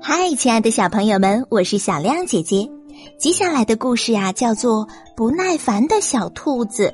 [0.00, 2.68] 嗨，亲爱的小朋友们，我是小亮姐姐。
[3.18, 6.88] 接下来的故事啊，叫做《不耐烦的小兔子》。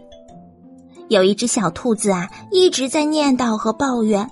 [1.08, 4.28] 有一只小兔子啊，一直在念叨和抱怨：“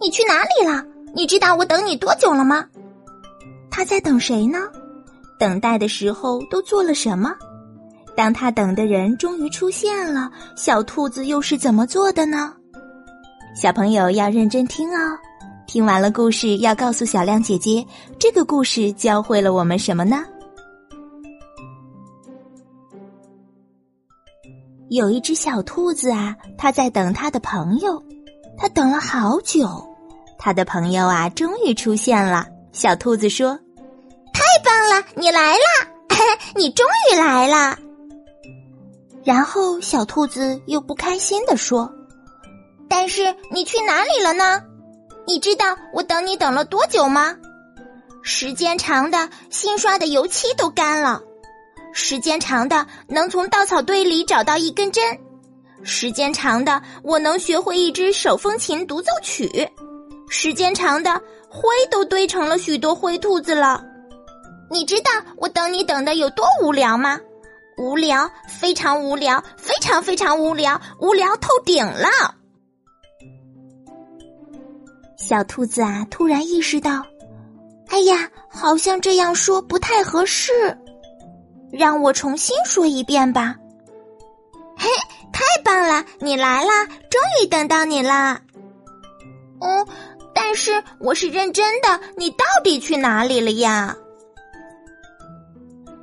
[0.00, 0.84] 你去哪里了？
[1.14, 2.64] 你知道我等你多久了吗？”
[3.70, 4.58] 他在等谁呢？
[5.38, 7.34] 等待的时候都做了什么？
[8.16, 12.52] 当他等的人终于出现了，小兔子又是怎么做的呢？
[13.60, 15.18] 小朋友要认真听哦。
[15.66, 17.86] 听完了故事，要告诉小亮姐姐，
[18.18, 20.24] 这个故事教会了我们什么呢？
[24.90, 28.02] 有一只小兔子啊，它在等它的朋友，
[28.58, 29.66] 它等了好久，
[30.38, 32.46] 它的朋友啊，终于出现了。
[32.72, 33.58] 小兔子说
[34.34, 35.88] ：“太棒了，你来啦！
[36.54, 37.78] 你终于来了。”
[39.24, 41.90] 然后小兔子又不开心的说
[42.90, 44.62] ：“但是你去哪里了呢？”
[45.26, 47.34] 你知道我等你等了多久吗？
[48.22, 51.20] 时间长的，新刷的油漆都干了；
[51.92, 55.02] 时间长的，能从稻草堆里找到一根针；
[55.82, 59.48] 时间长的，我能学会一支手风琴独奏曲；
[60.28, 63.82] 时间长的，灰都堆成了许多灰兔子了。
[64.70, 67.18] 你知道我等你等的有多无聊吗？
[67.76, 72.08] 无聊，非常无聊，非常非常无聊，无聊透顶了。
[75.22, 77.06] 小兔子啊，突然意识到，
[77.86, 80.52] 哎呀，好像这样说不太合适，
[81.70, 83.54] 让我重新说一遍吧。
[84.76, 84.88] 嘿，
[85.32, 88.40] 太棒了，你来啦，终于等到你啦。
[89.60, 89.86] 哦，
[90.34, 93.96] 但是我是认真的，你到底去哪里了呀？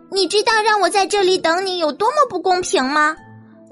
[0.10, 3.18] 你知道让我在这里等你有多么不公平吗？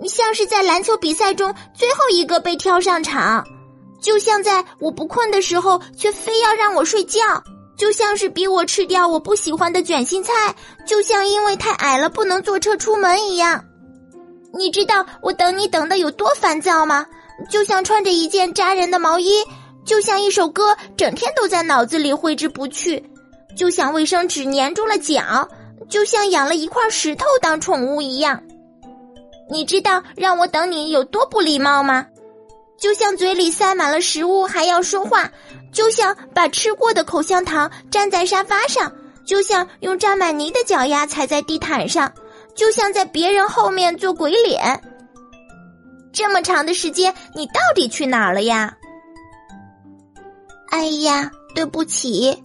[0.01, 3.47] 你像是在篮球比赛中最后一个被挑上场。
[4.01, 7.19] 就像在我不困的时候，却非要让我睡觉；
[7.77, 10.33] 就像是逼我吃掉我不喜欢的卷心菜；
[10.85, 13.63] 就像因为太矮了不能坐车出门一样。
[14.53, 17.05] 你知道我等你等的有多烦躁吗？
[17.49, 19.31] 就像穿着一件扎人的毛衣，
[19.85, 23.03] 就像一首歌整天都在脑子里挥之不去，
[23.55, 25.47] 就像卫生纸粘住了脚，
[25.89, 28.41] 就像养了一块石头当宠物一样。
[29.49, 32.05] 你知道让我等你有多不礼貌吗？
[32.79, 35.29] 就像嘴里塞满了食物还要说话，
[35.73, 38.91] 就像把吃过的口香糖粘在沙发上，
[39.25, 42.11] 就像用沾满泥的脚丫踩在地毯上，
[42.55, 44.81] 就像在别人后面做鬼脸。
[46.13, 48.75] 这么长的时间，你到底去哪儿了呀？
[50.69, 52.43] 哎呀，对不起，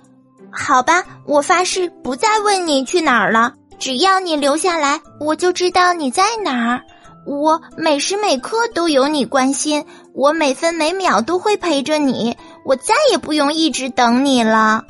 [0.51, 3.55] 好吧，我发誓不再问你去哪儿了。
[3.79, 6.83] 只要你留下来，我就知道你在哪儿。
[7.25, 14.85] 我每时每刻都有你关心，我每分每秒都会陪着你，我再也不用一直等你了。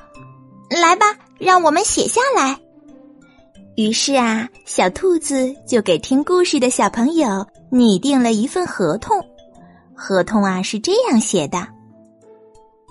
[0.68, 1.06] 来吧，
[1.38, 2.58] 让我们写下来。
[3.76, 9.16] 于是啊，小兔子就给听故事的小朋友拟定了一份合同。
[9.94, 11.66] 合同啊是这样写的：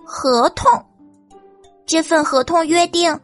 [0.05, 0.71] 合同，
[1.85, 3.19] 这份合同约定，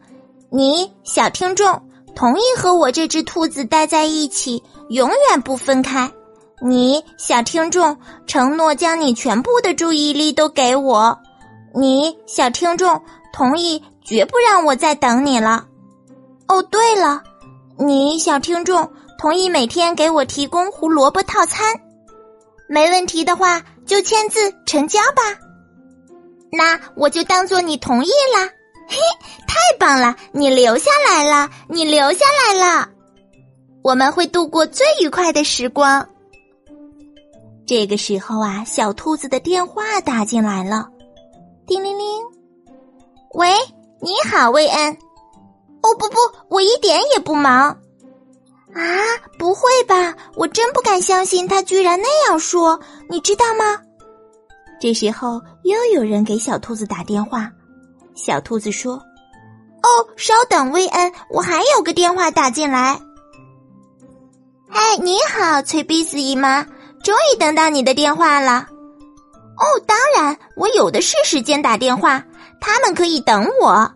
[0.50, 1.82] 你小听众
[2.14, 4.62] 同意和我这只兔子待在一起。
[4.90, 6.10] 永远不分开，
[6.60, 7.96] 你小听众
[8.26, 11.16] 承诺将你全部的注意力都给我，
[11.74, 13.00] 你小听众
[13.32, 15.64] 同意绝不让我再等你了。
[16.48, 17.22] 哦，对了，
[17.78, 21.74] 你小听众同意每天给我提供胡萝卜套餐，
[22.68, 25.22] 没问题的话就签字成交吧。
[26.50, 28.48] 那我就当做你同意啦。
[28.88, 28.96] 嘿，
[29.46, 32.88] 太棒了，你留下来了，你留下来了。
[33.82, 36.08] 我们会度过最愉快的时光。
[37.68, 40.88] 这个时候啊，小兔子的电话打进来了，
[41.66, 42.06] 叮铃铃。
[43.34, 43.52] 喂，
[44.00, 44.96] 你好，薇恩。
[45.82, 46.16] 哦不不，
[46.48, 47.78] 我一点也不忙。
[48.74, 48.82] 啊，
[49.38, 50.16] 不会吧？
[50.34, 52.80] 我真不敢相信他居然那样说，
[53.10, 53.82] 你知道吗？
[54.80, 57.52] 这时候又有人给小兔子打电话，
[58.14, 58.94] 小兔子说
[59.84, 62.98] ：“哦，稍等，薇恩，我还有个电话打进来。”
[64.70, 66.66] 嗨，你好，崔碧斯姨妈，
[67.02, 68.66] 终于等到你的电话了。
[69.56, 72.24] 哦，当然，我有的是时间打电话，
[72.60, 73.90] 他们可以等我。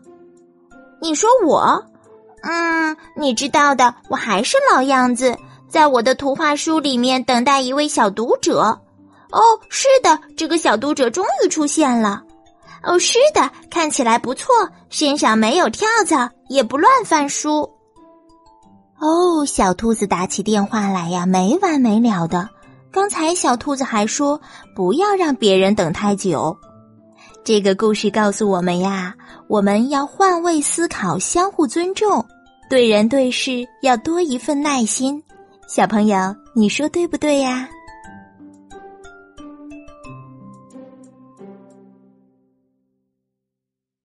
[1.01, 1.85] 你说我？
[2.43, 5.37] 嗯，你知道的，我还是老样子，
[5.69, 8.61] 在我的图画书里面等待一位小读者。
[9.31, 12.23] 哦，是的，这个小读者终于出现了。
[12.83, 14.53] 哦，是的，看起来不错，
[14.91, 17.71] 身上没有跳蚤，也不乱翻书。
[18.99, 22.49] 哦，小兔子打起电话来呀，没完没了的。
[22.93, 24.39] 刚才小兔子还说
[24.77, 26.55] 不要让别人等太久，
[27.43, 29.15] 这个故事告诉我们呀，
[29.49, 32.23] 我们要换位思考，相互尊重，
[32.69, 35.23] 对人对事要多一份耐心。
[35.67, 37.67] 小朋友，你说对不对呀？